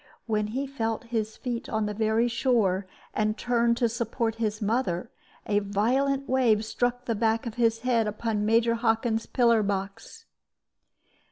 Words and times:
When 0.25 0.47
he 0.47 0.65
felt 0.65 1.03
his 1.03 1.37
feet 1.37 1.69
on 1.69 1.85
the 1.85 1.93
very 1.93 2.27
shore, 2.27 2.87
and 3.13 3.37
turned 3.37 3.77
to 3.77 3.87
support 3.87 4.33
his 4.41 4.59
mother, 4.59 5.11
a 5.45 5.59
violent 5.59 6.27
wave 6.27 6.65
struck 6.65 7.05
the 7.05 7.13
back 7.13 7.45
of 7.45 7.53
his 7.53 7.81
head 7.81 8.07
upon 8.07 8.43
Major 8.43 8.73
Hockin's 8.73 9.27
pillar 9.27 9.61
box. 9.61 10.25